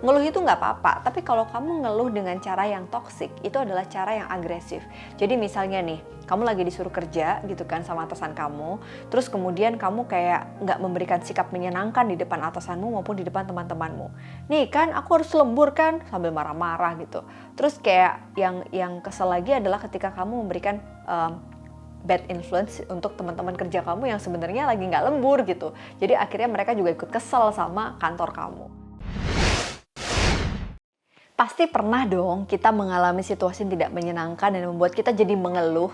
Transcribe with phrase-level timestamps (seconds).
[0.00, 4.16] Ngeluh itu nggak apa-apa, tapi kalau kamu ngeluh dengan cara yang toksik, itu adalah cara
[4.16, 4.80] yang agresif.
[5.20, 8.80] Jadi misalnya nih, kamu lagi disuruh kerja gitu kan sama atasan kamu,
[9.12, 14.08] terus kemudian kamu kayak nggak memberikan sikap menyenangkan di depan atasanmu maupun di depan teman-temanmu.
[14.48, 17.20] Nih kan aku harus lembur kan sambil marah-marah gitu.
[17.52, 21.44] Terus kayak yang yang kesel lagi adalah ketika kamu memberikan um,
[22.08, 25.76] bad influence untuk teman-teman kerja kamu yang sebenarnya lagi nggak lembur gitu.
[26.00, 28.79] Jadi akhirnya mereka juga ikut kesel sama kantor kamu.
[31.40, 35.88] Pasti pernah dong kita mengalami situasi yang tidak menyenangkan dan membuat kita jadi mengeluh.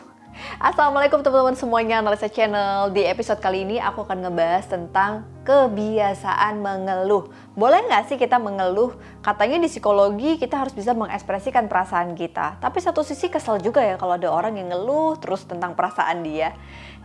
[0.58, 2.90] Assalamualaikum teman-teman semuanya, Analisa Channel.
[2.90, 7.30] Di episode kali ini aku akan ngebahas tentang kebiasaan mengeluh.
[7.54, 8.92] Boleh nggak sih kita mengeluh?
[9.22, 12.58] Katanya di psikologi kita harus bisa mengekspresikan perasaan kita.
[12.60, 16.52] Tapi satu sisi kesel juga ya kalau ada orang yang ngeluh terus tentang perasaan dia.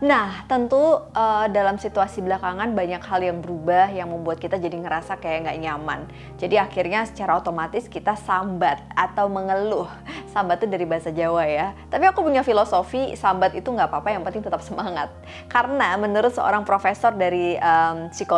[0.02, 0.76] Nah, tentu
[1.14, 5.58] uh, dalam situasi belakangan banyak hal yang berubah yang membuat kita jadi ngerasa kayak nggak
[5.62, 6.00] nyaman.
[6.42, 9.86] Jadi akhirnya secara otomatis kita sambat atau mengeluh.
[10.34, 11.70] Sambat itu dari bahasa Jawa ya.
[11.86, 15.14] Tapi aku punya filosofi sambat itu nggak apa-apa, yang penting tetap semangat.
[15.46, 18.31] Karena menurut seorang profesor dari um, psikologi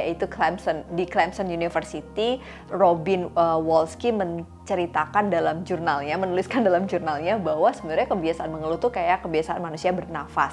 [0.00, 7.72] yaitu Clemson di Clemson University, Robin uh, Wolski menceritakan dalam jurnalnya, menuliskan dalam jurnalnya bahwa
[7.72, 10.52] sebenarnya kebiasaan mengeluh tuh kayak kebiasaan manusia bernafas.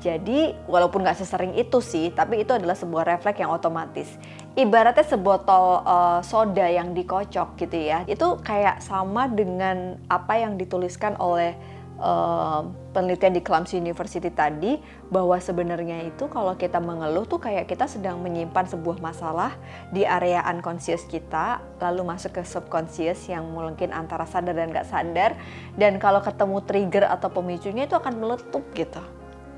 [0.00, 4.08] Jadi walaupun nggak sesering itu sih, tapi itu adalah sebuah refleks yang otomatis.
[4.56, 11.20] Ibaratnya sebotol uh, soda yang dikocok gitu ya, itu kayak sama dengan apa yang dituliskan
[11.20, 11.52] oleh
[12.00, 17.86] uh, penelitian di Clemson University tadi bahwa sebenarnya itu kalau kita mengeluh tuh kayak kita
[17.86, 19.54] sedang menyimpan sebuah masalah
[19.94, 25.38] di area unconscious kita lalu masuk ke subconscious yang mungkin antara sadar dan nggak sadar
[25.78, 29.02] dan kalau ketemu trigger atau pemicunya itu akan meletup gitu.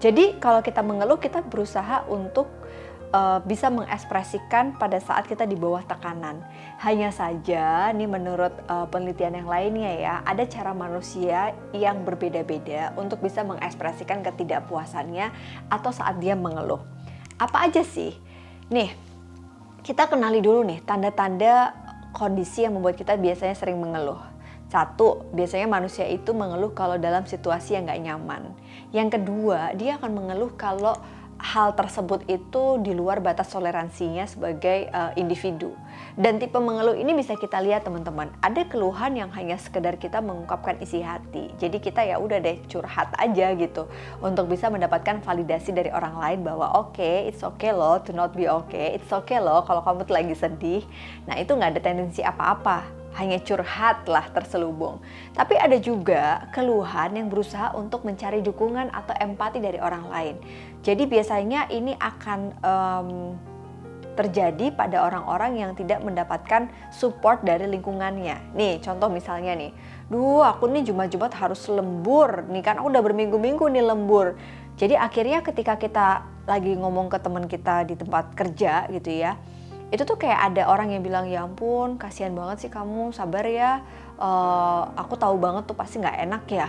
[0.02, 2.50] Jadi kalau kita mengeluh kita berusaha untuk
[3.12, 6.42] uh, bisa mengekspresikan pada saat kita di bawah tekanan.
[6.82, 13.22] Hanya saja, nih menurut uh, penelitian yang lainnya ya, ada cara manusia yang berbeda-beda untuk
[13.22, 15.30] bisa mengekspresikan ketidakpuasannya
[15.70, 16.82] atau saat dia mengeluh.
[17.38, 18.16] Apa aja sih?
[18.72, 18.90] Nih,
[19.84, 21.76] kita kenali dulu nih tanda-tanda
[22.16, 24.20] kondisi yang membuat kita biasanya sering mengeluh.
[24.72, 28.56] Satu, biasanya manusia itu mengeluh kalau dalam situasi yang gak nyaman.
[28.88, 30.96] Yang kedua, dia akan mengeluh kalau
[31.42, 35.74] hal tersebut itu di luar batas toleransinya sebagai uh, individu.
[36.14, 38.30] Dan tipe mengeluh ini bisa kita lihat teman-teman.
[38.38, 41.50] Ada keluhan yang hanya sekedar kita mengungkapkan isi hati.
[41.58, 43.90] Jadi kita ya udah deh curhat aja gitu
[44.22, 48.30] untuk bisa mendapatkan validasi dari orang lain bahwa oke, okay, it's okay loh to not
[48.38, 48.94] be okay.
[48.94, 50.86] It's okay loh kalau kamu lagi sedih.
[51.26, 55.00] Nah, itu nggak ada tendensi apa-apa hanya curhat lah terselubung.
[55.36, 60.36] Tapi ada juga keluhan yang berusaha untuk mencari dukungan atau empati dari orang lain.
[60.80, 63.10] Jadi biasanya ini akan um,
[64.12, 68.52] terjadi pada orang-orang yang tidak mendapatkan support dari lingkungannya.
[68.52, 69.72] Nih contoh misalnya nih,
[70.12, 74.36] duh aku nih Jumat-Jumat harus lembur, nih kan aku udah berminggu-minggu nih lembur.
[74.76, 79.36] Jadi akhirnya ketika kita lagi ngomong ke teman kita di tempat kerja gitu ya,
[79.92, 83.84] itu tuh kayak ada orang yang bilang ya ampun kasihan banget sih kamu sabar ya
[84.16, 86.68] uh, aku tahu banget tuh pasti nggak enak ya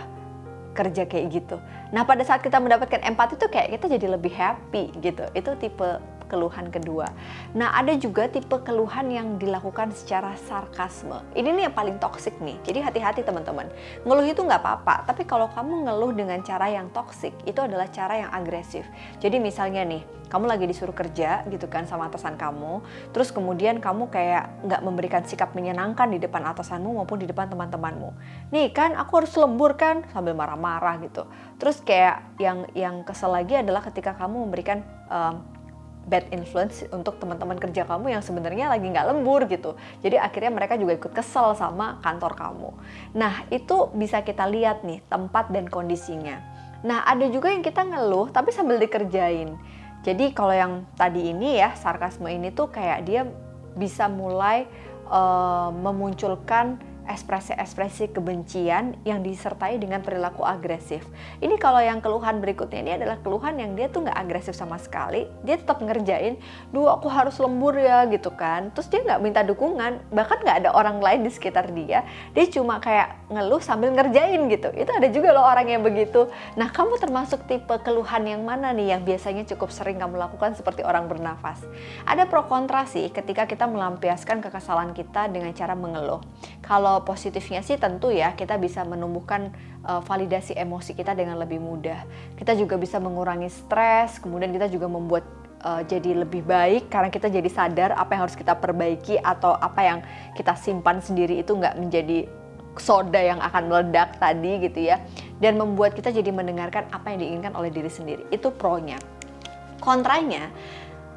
[0.74, 1.62] kerja kayak gitu.
[1.94, 5.24] Nah pada saat kita mendapatkan empati tuh kayak kita jadi lebih happy gitu.
[5.38, 6.02] Itu tipe
[6.34, 7.14] keluhan kedua.
[7.54, 11.22] Nah, ada juga tipe keluhan yang dilakukan secara sarkasme.
[11.38, 12.58] Ini nih yang paling toksik nih.
[12.66, 13.70] Jadi hati-hati teman-teman.
[14.02, 18.26] Ngeluh itu nggak apa-apa, tapi kalau kamu ngeluh dengan cara yang toksik, itu adalah cara
[18.26, 18.90] yang agresif.
[19.22, 20.02] Jadi misalnya nih,
[20.34, 22.82] kamu lagi disuruh kerja gitu kan sama atasan kamu,
[23.14, 28.10] terus kemudian kamu kayak nggak memberikan sikap menyenangkan di depan atasanmu maupun di depan teman-temanmu.
[28.50, 31.30] Nih kan aku harus lembur kan sambil marah-marah gitu.
[31.62, 35.53] Terus kayak yang yang kesel lagi adalah ketika kamu memberikan um,
[36.04, 39.80] bad influence untuk teman-teman kerja kamu yang sebenarnya lagi nggak lembur gitu.
[40.04, 42.70] Jadi akhirnya mereka juga ikut kesel sama kantor kamu.
[43.16, 46.44] Nah itu bisa kita lihat nih tempat dan kondisinya.
[46.84, 49.56] Nah ada juga yang kita ngeluh tapi sambil dikerjain.
[50.04, 53.24] Jadi kalau yang tadi ini ya sarkasme ini tuh kayak dia
[53.74, 54.68] bisa mulai
[55.08, 61.04] uh, memunculkan ekspresi-ekspresi kebencian yang disertai dengan perilaku agresif.
[61.40, 65.28] Ini kalau yang keluhan berikutnya ini adalah keluhan yang dia tuh nggak agresif sama sekali,
[65.42, 66.40] dia tetap ngerjain,
[66.72, 68.70] duh aku harus lembur ya gitu kan.
[68.76, 72.04] Terus dia nggak minta dukungan, bahkan nggak ada orang lain di sekitar dia,
[72.36, 74.70] dia cuma kayak ngeluh sambil ngerjain gitu.
[74.76, 76.30] Itu ada juga loh orang yang begitu.
[76.60, 80.86] Nah kamu termasuk tipe keluhan yang mana nih yang biasanya cukup sering kamu lakukan seperti
[80.86, 81.64] orang bernafas?
[82.06, 86.22] Ada pro kontra sih ketika kita melampiaskan kekesalan kita dengan cara mengeluh.
[86.62, 89.50] Kalau kalau positifnya sih tentu ya kita bisa menumbuhkan
[89.82, 92.06] uh, validasi emosi kita dengan lebih mudah.
[92.38, 95.26] Kita juga bisa mengurangi stres, kemudian kita juga membuat
[95.66, 99.82] uh, jadi lebih baik karena kita jadi sadar apa yang harus kita perbaiki atau apa
[99.82, 100.00] yang
[100.38, 102.30] kita simpan sendiri itu nggak menjadi
[102.78, 105.02] soda yang akan meledak tadi gitu ya.
[105.42, 108.22] Dan membuat kita jadi mendengarkan apa yang diinginkan oleh diri sendiri.
[108.30, 109.02] Itu pro-nya.
[109.82, 110.54] Kontranya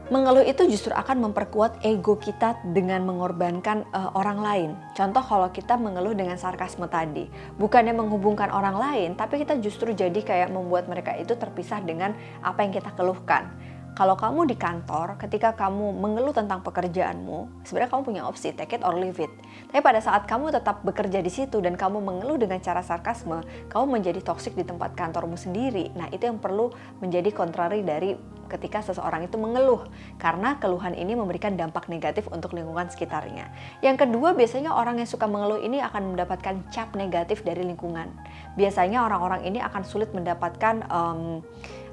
[0.07, 4.71] mengeluh itu justru akan memperkuat ego kita dengan mengorbankan uh, orang lain.
[4.95, 7.27] Contoh kalau kita mengeluh dengan sarkasme tadi,
[7.59, 12.63] bukannya menghubungkan orang lain, tapi kita justru jadi kayak membuat mereka itu terpisah dengan apa
[12.63, 13.51] yang kita keluhkan
[13.97, 18.85] kalau kamu di kantor, ketika kamu mengeluh tentang pekerjaanmu, sebenarnya kamu punya opsi take it
[18.85, 19.33] or leave it.
[19.73, 23.41] Tapi pada saat kamu tetap bekerja di situ dan kamu mengeluh dengan cara sarkasme,
[23.73, 25.97] kamu menjadi toksik di tempat kantormu sendiri.
[25.97, 26.69] Nah, itu yang perlu
[27.01, 28.13] menjadi kontrari dari
[28.53, 29.89] ketika seseorang itu mengeluh
[30.21, 33.49] karena keluhan ini memberikan dampak negatif untuk lingkungan sekitarnya.
[33.81, 38.13] Yang kedua, biasanya orang yang suka mengeluh ini akan mendapatkan cap negatif dari lingkungan.
[38.61, 41.41] Biasanya orang-orang ini akan sulit mendapatkan um,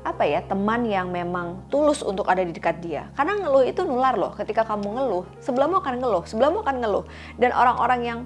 [0.03, 3.07] apa ya teman yang memang tulus untuk ada di dekat dia.
[3.15, 7.05] Karena ngeluh itu nular loh ketika kamu ngeluh sebelummu akan ngeluh sebelummu akan ngeluh.
[7.39, 8.19] Dan orang-orang yang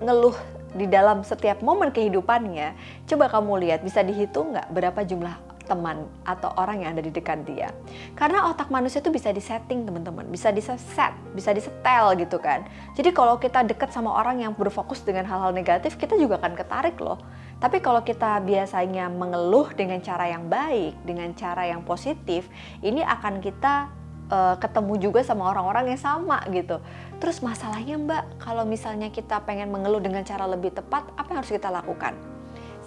[0.00, 0.36] ngeluh
[0.72, 2.78] di dalam setiap momen kehidupannya
[3.10, 7.46] coba kamu lihat bisa dihitung nggak berapa jumlah teman atau orang yang ada di dekat
[7.46, 7.70] dia.
[8.18, 10.82] Karena otak manusia itu bisa disetting teman-teman, bisa diset,
[11.30, 12.66] bisa disetel gitu kan.
[12.98, 16.98] Jadi kalau kita dekat sama orang yang berfokus dengan hal-hal negatif, kita juga akan ketarik
[16.98, 17.22] loh.
[17.62, 22.50] Tapi kalau kita biasanya mengeluh dengan cara yang baik, dengan cara yang positif,
[22.82, 23.92] ini akan kita
[24.32, 26.80] uh, ketemu juga sama orang-orang yang sama gitu.
[27.20, 31.52] Terus masalahnya Mbak, kalau misalnya kita pengen mengeluh dengan cara lebih tepat, apa yang harus
[31.52, 32.39] kita lakukan?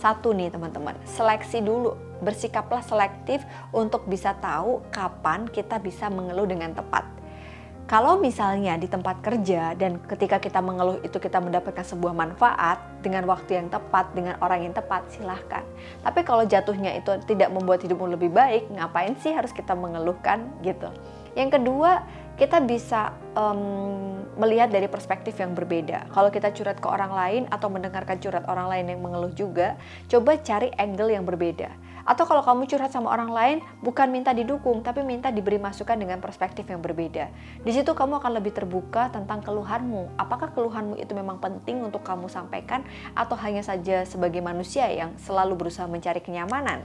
[0.03, 1.95] Satu nih teman-teman, seleksi dulu.
[2.19, 3.39] Bersikaplah selektif
[3.71, 7.07] untuk bisa tahu kapan kita bisa mengeluh dengan tepat.
[7.87, 13.23] Kalau misalnya di tempat kerja dan ketika kita mengeluh itu kita mendapatkan sebuah manfaat dengan
[13.31, 15.63] waktu yang tepat, dengan orang yang tepat, silahkan.
[16.03, 20.91] Tapi kalau jatuhnya itu tidak membuat hidupmu lebih baik, ngapain sih harus kita mengeluhkan gitu.
[21.31, 22.03] Yang kedua,
[22.33, 26.09] kita bisa um, melihat dari perspektif yang berbeda.
[26.09, 29.77] Kalau kita curhat ke orang lain atau mendengarkan curhat orang lain yang mengeluh juga,
[30.09, 31.69] coba cari angle yang berbeda.
[32.03, 36.19] Atau kalau kamu curhat sama orang lain, bukan minta didukung, tapi minta diberi masukan dengan
[36.19, 37.31] perspektif yang berbeda.
[37.63, 40.19] Di situ kamu akan lebih terbuka tentang keluhanmu.
[40.19, 42.83] Apakah keluhanmu itu memang penting untuk kamu sampaikan
[43.15, 46.83] atau hanya saja sebagai manusia yang selalu berusaha mencari kenyamanan?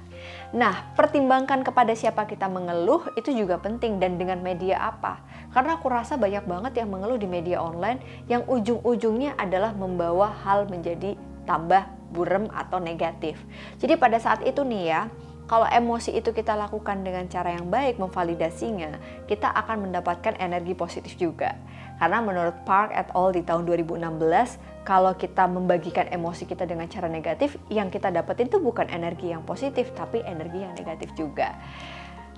[0.54, 5.18] Nah, pertimbangkan kepada siapa kita mengeluh itu juga penting dan dengan media apa.
[5.50, 7.98] Karena aku rasa banyak banget yang mengeluh di media online
[8.30, 11.18] yang ujung-ujungnya adalah membawa hal menjadi
[11.48, 13.38] tambah burem atau negatif.
[13.78, 15.00] Jadi pada saat itu nih ya,
[15.48, 21.16] kalau emosi itu kita lakukan dengan cara yang baik memvalidasinya, kita akan mendapatkan energi positif
[21.16, 21.56] juga.
[21.96, 27.08] Karena menurut Park et al di tahun 2016, kalau kita membagikan emosi kita dengan cara
[27.08, 31.56] negatif, yang kita dapetin itu bukan energi yang positif, tapi energi yang negatif juga.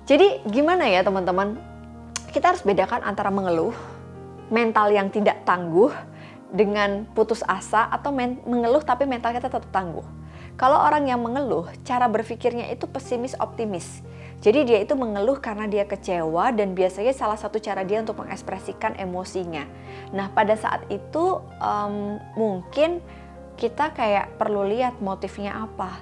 [0.07, 1.59] Jadi gimana ya teman-teman?
[2.31, 3.75] Kita harus bedakan antara mengeluh,
[4.47, 5.91] mental yang tidak tangguh,
[6.51, 8.11] dengan putus asa atau
[8.45, 10.03] mengeluh tapi mental kita tetap tangguh.
[10.59, 14.03] Kalau orang yang mengeluh, cara berpikirnya itu pesimis optimis.
[14.41, 18.97] Jadi dia itu mengeluh karena dia kecewa dan biasanya salah satu cara dia untuk mengekspresikan
[18.97, 19.65] emosinya.
[20.11, 22.99] Nah pada saat itu um, mungkin
[23.55, 26.01] kita kayak perlu lihat motifnya apa.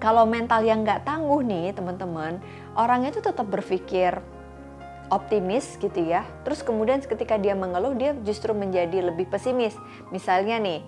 [0.00, 2.40] Kalau mental yang nggak tangguh nih teman-teman,
[2.76, 4.20] orangnya itu tetap berpikir
[5.10, 6.26] optimis gitu ya.
[6.42, 9.74] Terus kemudian ketika dia mengeluh dia justru menjadi lebih pesimis.
[10.10, 10.80] Misalnya nih,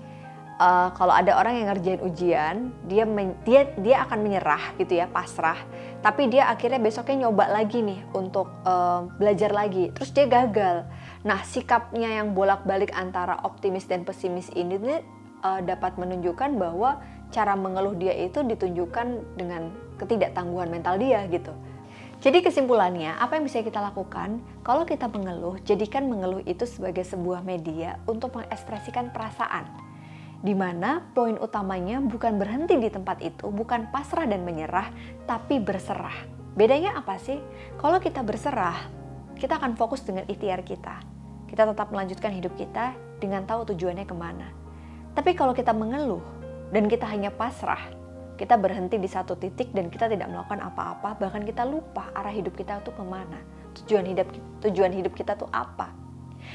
[0.58, 2.54] uh, kalau ada orang yang ngerjain ujian,
[2.86, 5.58] dia men, dia dia akan menyerah gitu ya, pasrah.
[6.02, 9.90] Tapi dia akhirnya besoknya nyoba lagi nih untuk uh, belajar lagi.
[9.94, 10.86] Terus dia gagal.
[11.26, 14.78] Nah, sikapnya yang bolak-balik antara optimis dan pesimis ini
[15.42, 21.52] uh, dapat menunjukkan bahwa cara mengeluh dia itu ditunjukkan dengan ketidaktangguhan mental dia gitu.
[22.18, 24.42] Jadi kesimpulannya, apa yang bisa kita lakukan?
[24.66, 29.70] Kalau kita mengeluh, jadikan mengeluh itu sebagai sebuah media untuk mengekspresikan perasaan.
[30.42, 34.90] Di mana poin utamanya bukan berhenti di tempat itu, bukan pasrah dan menyerah,
[35.30, 36.26] tapi berserah.
[36.58, 37.38] Bedanya apa sih?
[37.78, 38.90] Kalau kita berserah,
[39.38, 40.98] kita akan fokus dengan ikhtiar kita.
[41.46, 44.50] Kita tetap melanjutkan hidup kita dengan tahu tujuannya ke mana.
[45.14, 46.22] Tapi kalau kita mengeluh
[46.74, 47.97] dan kita hanya pasrah,
[48.38, 52.54] kita berhenti di satu titik dan kita tidak melakukan apa-apa bahkan kita lupa arah hidup
[52.54, 53.42] kita tuh ke mana
[53.82, 54.26] tujuan hidup
[54.64, 55.90] tujuan hidup kita tuh apa.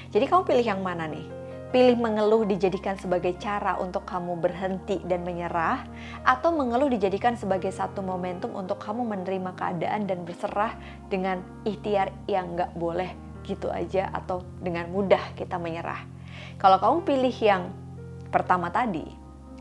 [0.09, 1.25] Jadi kamu pilih yang mana nih?
[1.73, 5.81] Pilih mengeluh dijadikan sebagai cara untuk kamu berhenti dan menyerah
[6.21, 10.77] atau mengeluh dijadikan sebagai satu momentum untuk kamu menerima keadaan dan berserah
[11.09, 13.09] dengan ikhtiar yang nggak boleh
[13.41, 16.05] gitu aja atau dengan mudah kita menyerah.
[16.61, 17.73] Kalau kamu pilih yang
[18.29, 19.05] pertama tadi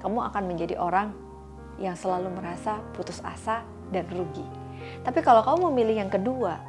[0.05, 1.17] kamu akan menjadi orang
[1.83, 4.47] yang selalu merasa putus asa dan rugi.
[5.03, 6.62] Tapi kalau kamu memilih yang kedua,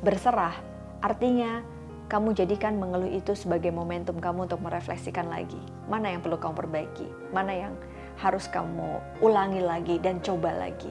[0.00, 0.56] berserah,
[1.04, 1.60] artinya
[2.08, 5.60] kamu jadikan mengeluh itu sebagai momentum kamu untuk merefleksikan lagi.
[5.92, 7.76] Mana yang perlu kamu perbaiki, mana yang
[8.18, 10.90] harus kamu ulangi lagi dan coba lagi.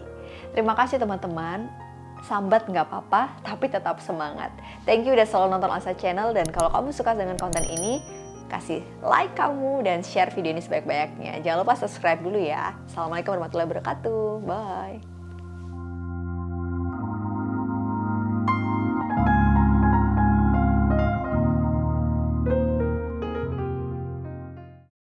[0.54, 1.68] Terima kasih teman-teman.
[2.26, 4.50] Sambat nggak apa-apa, tapi tetap semangat.
[4.90, 8.02] Thank you udah selalu nonton Asa Channel dan kalau kamu suka dengan konten ini,
[8.48, 11.44] kasih like kamu dan share video ini sebanyak-banyaknya.
[11.44, 12.74] Jangan lupa subscribe dulu ya.
[12.88, 14.24] Assalamualaikum warahmatullahi wabarakatuh.
[14.48, 15.17] Bye.